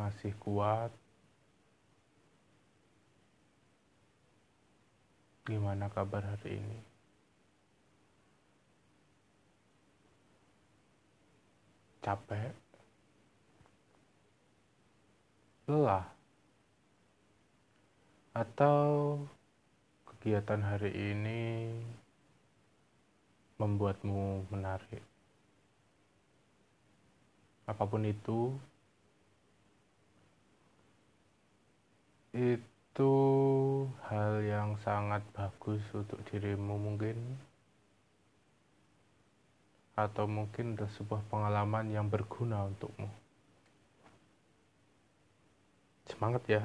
[0.00, 0.88] masih kuat?
[5.44, 6.80] Gimana kabar hari ini?
[12.00, 12.56] Capek?
[15.68, 16.08] Lelah?
[18.32, 19.20] Atau
[20.08, 21.42] kegiatan hari ini
[23.60, 25.04] membuatmu menarik?
[27.68, 28.56] Apa pun itu,
[32.40, 33.14] itu
[34.08, 37.16] hal yang sangat bagus untuk dirimu mungkin.
[39.92, 43.12] Atau mungkin ada sebuah pengalaman yang berguna untukmu.
[46.08, 46.64] Semangat ya